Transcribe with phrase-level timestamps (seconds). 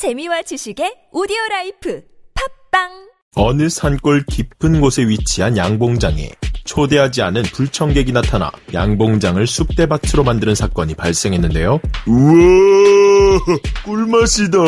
[0.00, 2.00] 재미와 지식의 오디오 라이프
[2.72, 2.88] 팟빵
[3.34, 6.30] 어느 산골 깊은 곳에 위치한 양봉장에
[6.64, 11.80] 초대하지 않은 불청객이 나타나 양봉장을 쑥대밭으로 만드는 사건이 발생했는데요.
[12.06, 13.40] 우와,
[13.84, 14.58] 꿀맛이다.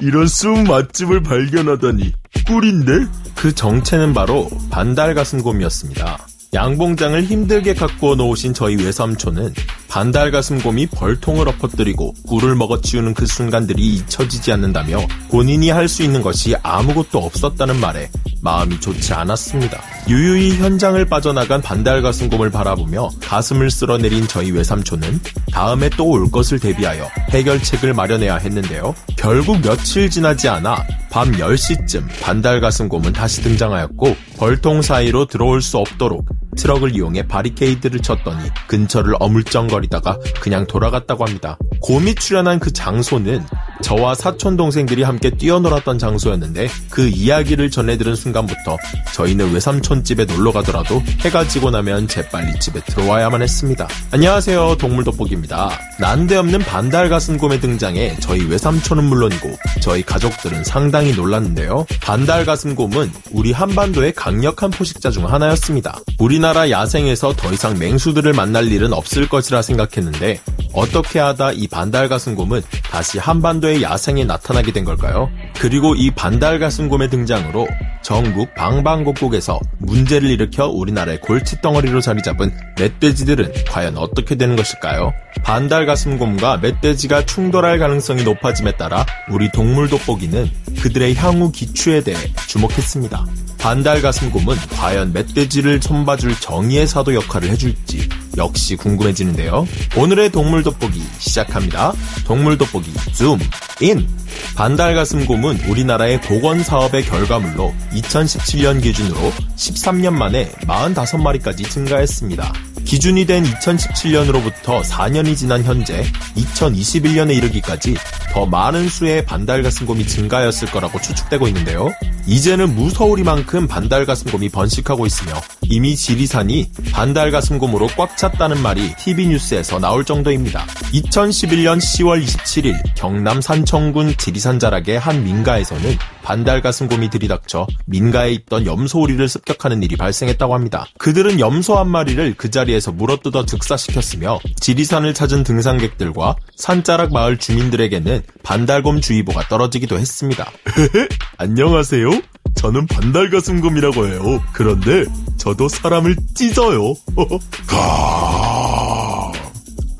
[0.00, 2.12] 이런 쑥 맛집을 발견하다니
[2.48, 2.92] 꿀인데?
[3.36, 6.26] 그 정체는 바로 반달가슴곰이었습니다.
[6.52, 9.54] 양봉장을 힘들게 가꿔 놓으신 저희 외삼촌은
[9.90, 15.00] 반달 가슴곰이 벌통을 엎어뜨리고 꿀을 먹어치우는 그 순간들이 잊혀지지 않는다며
[15.30, 18.08] 본인이 할 수 있는 것이 아무것도 없었다는 말에
[18.42, 19.82] 마음이 좋지 않았습니다.
[20.08, 25.18] 유유히 현장을 빠져나간 반달 가슴곰을 바라보며 가슴을 쓸어내린 저희 외삼촌은
[25.52, 28.94] 다음에 또 올 것을 대비하여 해결책을 마련해야 했는데요.
[29.16, 36.24] 결국 며칠 지나지 않아 밤 10시쯤 반달 가슴곰은 다시 등장하였고 벌통 사이로 들어올 수 없도록
[36.56, 41.58] 트럭을 이용해 바리케이드를 쳤더니 근처를 어물쩡거리다가 그냥 돌아갔다고 합니다.
[41.80, 43.44] 곰이 출연한 그 장소는
[43.82, 48.76] 저와 사촌 동생들이 함께 뛰어놀았던 장소였는데 그 이야기를 전해들은 순간부터
[49.14, 53.88] 저희는 외삼촌 집에 놀러 가더라도 해가 지고 나면 재빨리 집에 들어와야만 했습니다.
[54.10, 55.70] 안녕하세요 동물 돋보기입니다.
[55.98, 61.86] 난데없는 반달 가슴곰의 등장에 저희 외삼촌은 물론이고 저희 가족들은 상당히 놀랐는데요.
[62.00, 66.00] 반달 가슴곰은 우리 한반도의 강력한 포식자 중 하나였습니다.
[66.18, 70.40] 우리나라 야생에서 더 이상 맹수들을 만날 일은 없을 것이라 생각했는데
[70.72, 75.28] 어떻게 하다 이 반달가슴곰은 다시 한반도의 야생에 나타나게 된 걸까요?
[75.58, 77.66] 그리고 이 반달가슴곰의 등장으로
[78.02, 85.12] 전국 방방곡곡에서 문제를 일으켜 우리나라의 골칫덩어리로 자리 잡은 멧돼지들은 과연 어떻게 되는 것일까요?
[85.42, 92.16] 반달가슴곰과 멧돼지가 충돌할 가능성이 높아짐에 따라 우리 동물 돋보기는 그들의 향후 기추에 대해
[92.48, 93.26] 주목했습니다.
[93.60, 98.08] 반달 가슴곰은 과연 멧돼지를 손봐줄 정의의 사도 역할을 해줄지
[98.38, 99.66] 역시 궁금해지는데요.
[99.96, 101.92] 오늘의 동물 돋보기 시작합니다.
[102.24, 103.38] 동물 돋보기 줌
[103.80, 104.08] 인!
[104.54, 112.52] 반달 가슴곰은 우리나라의 보건 사업의 결과물로 2017년 기준으로 13년 만에 45마리까지 증가했습니다.
[112.84, 116.02] 기준이 된 2017년으로부터 4년이 지난 현재
[116.36, 117.94] 2021년에 이르기까지
[118.30, 121.88] 더 많은 수의 반달가슴곰이 증가하였을 거라고 추측되고 있는데요.
[122.26, 125.34] 이제는 무서우리만큼 반달가슴곰이 번식하고 있으며
[125.70, 130.66] 이미 지리산이 반달가슴곰으로 꽉 찼다는 말이 TV뉴스에서 나올 정도입니다.
[130.92, 139.84] 2011년 10월 27일 경남 산청군 지리산 자락의 한 민가에서는 반달가슴곰이 들이닥쳐 민가에 있던 염소우리를 습격하는
[139.84, 140.86] 일이 발생했다고 합니다.
[140.98, 149.00] 그들은 염소 한 마리를 그 자리에서 물어뜯어 즉사시켰으며 지리산을 찾은 등산객들과 산자락 마을 주민들에게는 반달곰
[149.00, 150.50] 주의보가 떨어지기도 했습니다.
[151.38, 152.10] 안녕하세요.
[152.54, 154.42] 저는 반달가슴곰이라고 해요.
[154.52, 155.04] 그런데
[155.36, 156.94] 저도 사람을 찢어요.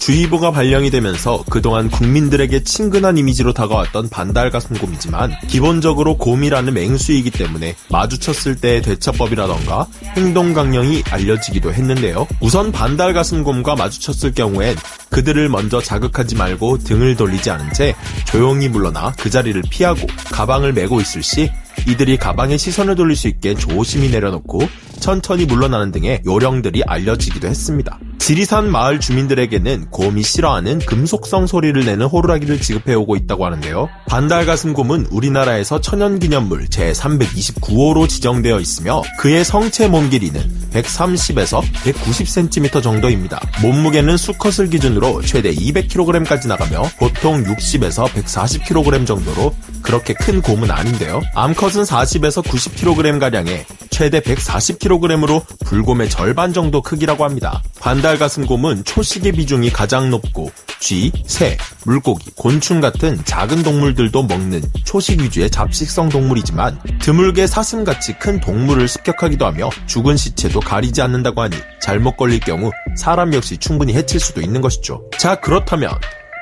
[0.01, 8.83] 주의보가 발령이 되면서 그동안 국민들에게 친근한 이미지로 다가왔던 반달가슴곰이지만 기본적으로 곰이라는 맹수이기 때문에 마주쳤을 때의
[8.83, 12.27] 대처법이라던가 행동 강령이 알려지기도 했는데요.
[12.41, 14.75] 우선 반달가슴곰과 마주쳤을 경우엔
[15.11, 17.95] 그들을 먼저 자극하지 말고 등을 돌리지 않은 채
[18.25, 21.51] 조용히 물러나 그 자리를 피하고 가방을 메고 있을 시
[21.87, 24.61] 이들이 가방에 시선을 돌릴 수 있게 조심히 내려놓고
[25.01, 27.99] 천천히 물러나는 등의 요령들이 알려지기도 했습니다.
[28.31, 33.89] 지리산 마을 주민들에게는 곰이 싫어하는 금속성 소리를 내는 호루라기를 지급해오고 있다고 하는데요.
[34.07, 40.41] 반달가슴곰은 우리나라에서 천연기념물 제329호로 지정되어 있으며 그의 성체 몸 길이는
[40.73, 43.41] 130에서 190cm 정도입니다.
[43.63, 51.21] 몸무게는 수컷을 기준으로 최대 200kg까지 나가며 보통 60에서 140kg 정도로 그렇게 큰 곰은 아닌데요.
[51.35, 57.63] 암컷은 40에서 90kg가량에 최대 140kg으로 불곰의 절반 정도 크기라고 합니다.
[57.81, 60.51] 반달가슴곰은 초식의 비중이 가장 높고
[60.81, 68.41] 쥐, 새, 물고기, 곤충 같은 작은 동물들도 먹는 초식 위주의 잡식성 동물이지만 드물게 사슴같이 큰
[68.41, 74.19] 동물을 습격하기도 하며 죽은 시체도 가리지 않는다고 하니 잘못 걸릴 경우 사람 역시 충분히 해칠
[74.19, 75.03] 수도 있는 것이죠.
[75.19, 75.93] 자 그렇다면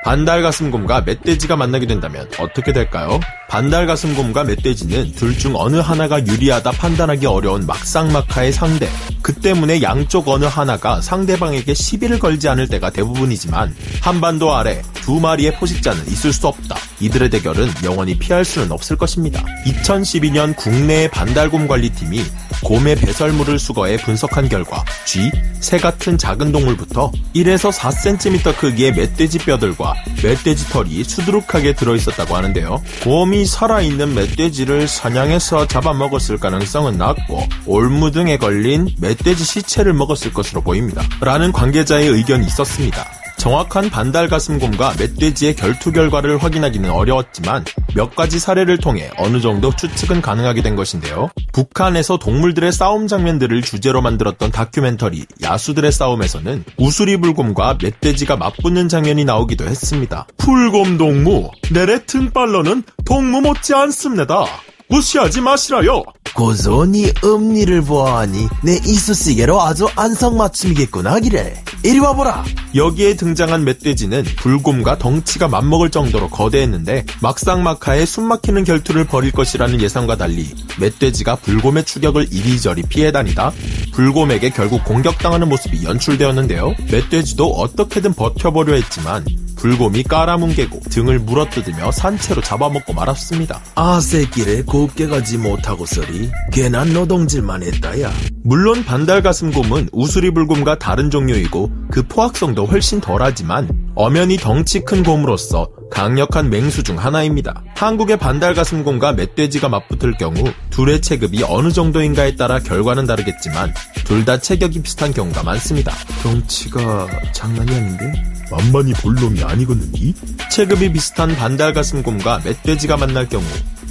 [0.03, 3.19] 반달가슴곰과 멧돼지가 만나게 된다면 어떻게 될까요?
[3.49, 8.89] 반달가슴곰과 멧돼지는 둘 중 어느 하나가 유리하다 판단하기 어려운 막상막하의 상대.
[9.21, 15.55] 그 때문에 양쪽 어느 하나가 상대방에게 시비를 걸지 않을 때가 대부분이지만 한반도 아래 두 마리의
[15.55, 16.75] 포식자는 있을 수 없다.
[16.99, 19.43] 이들의 대결은 영원히 피할 수는 없을 것입니다.
[19.65, 22.23] 2012년 국내의 반달곰 관리팀이
[22.63, 29.95] 곰의 배설물을 수거해 분석한 결과 쥐, 새 같은 작은 동물부터 1에서 4cm 크기의 멧돼지 뼈들과
[30.21, 32.79] 멧돼지 털이 수두룩하게 들어있었다고 하는데요.
[33.03, 41.01] 곰이 살아있는 멧돼지를 사냥해서 잡아먹었을 가능성은 낮고 올무 등에 걸린 멧돼지 시체를 먹었을 것으로 보입니다.
[41.19, 43.18] 라는 관계자의 의견이 있었습니다.
[43.39, 47.63] 정확한 반달 가슴곰과 멧돼지의 결투 결과를 확인하기는 어려웠지만
[47.95, 51.29] 몇 가지 사례를 통해 어느 정도 추측은 가능하게 된 것인데요.
[51.53, 60.27] 북한에서 동물들의 싸움 장면들을 주제로 만들었던 다큐멘터리 야수들의 싸움에서는 우수리불곰과 멧돼지가 맞붙는 장면이 나오기도 했습니다.
[60.37, 64.45] 풀곰 동무, 내래 등발러는 동무 못지 않습니다.
[64.89, 66.03] 무시하지 마시라요.
[66.35, 71.63] 고소니 음니를 보아하니 내 이쑤시개로 아주 안성맞춤이겠구나 하기래.
[71.83, 72.43] 이리 와보라.
[72.75, 80.53] 여기에 등장한 멧돼지는 불곰과 덩치가 맞먹을 정도로 거대했는데 막상막하에 숨막히는 결투를 벌일 것이라는 예상과 달리
[80.79, 83.51] 멧돼지가 불곰의 추격을 이리저리 피해 다니다
[83.93, 86.73] 불곰에게 결국 공격당하는 모습이 연출되었는데요.
[86.91, 89.25] 멧돼지도 어떻게든 버텨보려 했지만
[89.59, 93.59] 불곰이 깔아뭉개고 등을 물어뜯으며 산채로 잡아먹고 말았습니다.
[93.75, 98.09] 아 새끼를 곱게 가지 못하고 서리 괜한 노동질만 했다야.
[98.45, 106.83] 물론 반달가슴곰은 우수리불곰과 다른 종류이고 그 포악성도 훨씬 덜하지만 엄연히 덩치 큰 곰으로서 강력한 맹수
[106.83, 107.63] 중 하나입니다.
[107.75, 110.35] 한국의 반달가슴곰과 멧돼지가 맞붙을 경우
[110.69, 113.73] 둘의 체급이 어느 정도인가에 따라 결과는 다르겠지만
[114.05, 115.91] 둘 다 체격이 비슷한 경우가 많습니다.
[116.23, 118.28] 덩치가 장난이 아닌데?
[118.51, 120.13] 만만히 볼 놈이 아니거든요.
[120.51, 123.43] 체급이 비슷한 반달가슴곰과 멧돼지가 만날 경우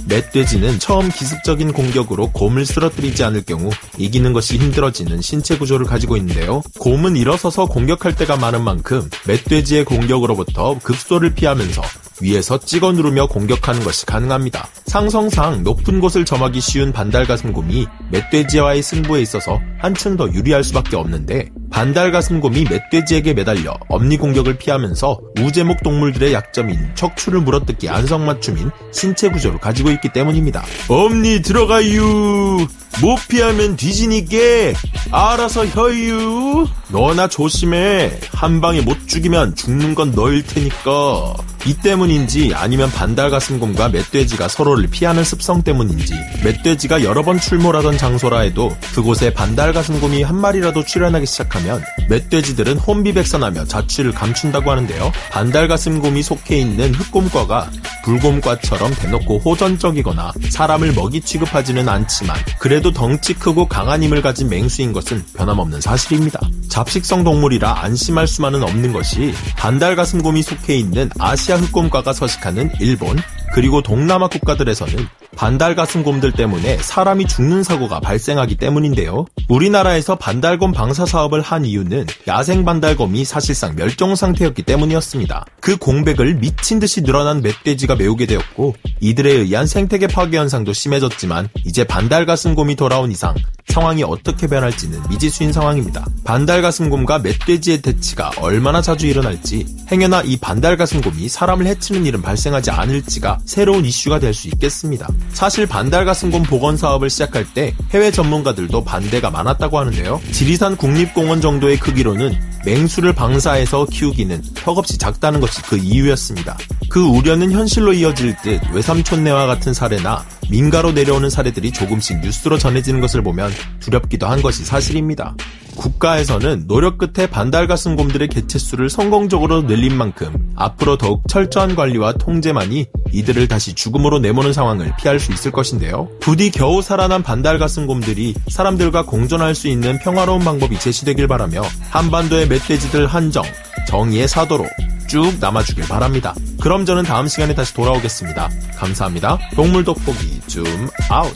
[0.09, 6.61] 멧돼지는 처음 기습적인 공격으로 곰을 쓰러뜨리지 않을 경우 이기는 것이 힘들어지는 신체 구조를 가지고 있는데요.
[6.79, 11.81] 곰은 일어서서 공격할 때가 많은 만큼 멧돼지의 공격으로부터 급소를 피하면서
[12.21, 14.67] 위에서 찍어 누르며 공격하는 것이 가능합니다.
[14.87, 22.65] 상성상 높은 곳을 점하기 쉬운 반달가슴곰이 멧돼지와의 승부에 있어서 한층 더 유리할 수밖에 없는데 반달가슴곰이
[22.65, 30.09] 멧돼지에게 매달려 엄니 공격을 피하면서 우제목 동물들의 약점인 척추를 물어뜯기 안성맞춤인 신체 구조를 가지고 있기
[30.09, 30.63] 때문입니다.
[30.87, 32.67] 엄니 들어가유!
[33.01, 34.73] 못 피하면 뒤지니께
[35.11, 36.67] 알아서 혀유!
[36.89, 38.11] 너나 조심해.
[38.33, 41.35] 한 방에 못 죽이면 죽는 건 너일 테니까.
[41.65, 46.13] 이 때문인지 아니면 반달가슴곰과 멧돼지가 서로를 피하는 습성 때문인지
[46.43, 51.25] 멧돼지가 여러 번 출몰하던 장소라 해도 그곳에 반달가슴곰이 한 마리라도 출현하기
[51.59, 55.11] 시작하면 멧돼지들은 혼비백산하며 자취를 감춘다고 하는데요.
[55.31, 57.69] 반달가슴곰이 속해 있는 흑곰과가
[58.03, 65.23] 불곰과처럼 대놓고 호전적이거나 사람을 먹이 취급하지는 않지만 그래도 덩치 크고 강한 힘을 가진 맹수인 것은
[65.35, 66.39] 변함없는 사실입니다.
[66.69, 73.17] 잡식성 동물이라 안심할 수만은 없는 것이 반달가슴곰이 속해 있는 아시아 흑곰과가 서식하는 일본
[73.53, 79.25] 그리고 동남아 국가들에서는 반달가슴곰들 때문에 사람이 죽는 사고가 발생하기 때문인데요.
[79.47, 85.45] 우리나라에서 반달곰 방사 사업을 한 이유는 야생 반달곰이 사실상 멸종 상태였기 때문이었습니다.
[85.61, 91.83] 그 공백을 미친 듯이 늘어난 멧돼지가 메우게 되었고 이들에 의한 생태계 파괴 현상도 심해졌지만 이제
[91.83, 93.35] 반달가슴곰이 돌아온 이상
[93.67, 96.05] 상황이 어떻게 변할지는 미지수인 상황입니다.
[96.23, 103.85] 반달가슴곰과 멧돼지의 대치가 얼마나 자주 일어날지 행여나 이 반달가슴곰이 사람을 해치는 일은 발생하지 않을지가 새로운
[103.85, 105.07] 이슈가 될 수 있겠습니다.
[105.33, 110.21] 사실 반달가슴곰 복원 사업을 시작할 때 해외 전문가들도 반대가 많았다고 하는데요.
[110.31, 116.57] 지리산 국립공원 정도의 크기로는 맹수를 방사해서 키우기는 턱없이 작다는 것이 그 이유였습니다.
[116.89, 123.21] 그 우려는 현실로 이어질 듯 외삼촌네와 같은 사례나 민가로 내려오는 사례들이 조금씩 뉴스로 전해지는 것을
[123.21, 125.35] 보면 두렵기도 한 것이 사실입니다.
[125.79, 133.73] 국가에서는 노력 끝에 반달가슴곰들의 개체수를 성공적으로 늘린 만큼 앞으로 더욱 철저한 관리와 통제만이 이들을 다시
[133.73, 136.09] 죽음으로 내모는 상황을 피할 수 있을 것인데요.
[136.19, 143.43] 부디 겨우 살아난 반달가슴곰들이 사람들과 공존할 수 있는 평화로운 방법이 제시되길 바라며 한반도의 멧돼지들 한정,
[143.87, 144.65] 정의의 사도로
[145.07, 146.35] 쭉 남아주길 바랍니다.
[146.61, 148.49] 그럼 저는 다음 시간에 다시 돌아오겠습니다.
[148.75, 149.39] 감사합니다.
[149.55, 150.65] 동물 돋보기 줌
[151.09, 151.33] 아웃.